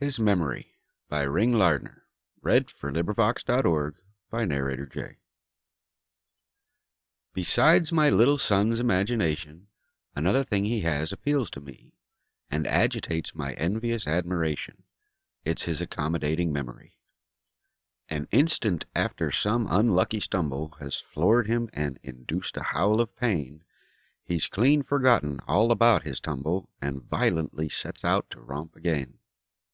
I'd 0.00 0.06
give 0.16 0.24
them 0.24 0.38
back 0.40 0.64
my 1.12 1.24
salary. 1.28 1.92
HIS 2.42 2.82
MEMORY 2.82 3.92
Besides 7.32 7.92
my 7.92 8.10
little 8.10 8.36
son's 8.38 8.80
imagination, 8.80 9.68
Another 10.16 10.42
thing 10.42 10.64
he 10.64 10.80
has 10.80 11.12
appeals 11.12 11.50
to 11.50 11.60
me 11.60 11.94
And 12.50 12.66
agitates 12.66 13.36
my 13.36 13.52
envious 13.52 14.08
admiration 14.08 14.82
It's 15.44 15.62
his 15.62 15.80
accommodating 15.80 16.52
memory. 16.52 16.98
An 18.08 18.26
instant 18.32 18.86
after 18.96 19.30
some 19.30 19.68
unlucky 19.70 20.18
stumble 20.18 20.74
Has 20.80 20.96
floored 20.98 21.46
him 21.46 21.70
and 21.72 22.00
induced 22.02 22.56
a 22.56 22.62
howl 22.64 23.00
of 23.00 23.14
pain, 23.14 23.62
He's 24.24 24.48
clean 24.48 24.82
forgotten 24.82 25.38
all 25.46 25.70
about 25.70 26.02
his 26.02 26.18
tumble 26.18 26.68
And 26.80 27.04
violently 27.04 27.68
sets 27.68 28.04
out 28.04 28.28
to 28.30 28.40
romp 28.40 28.74
again. 28.74 29.18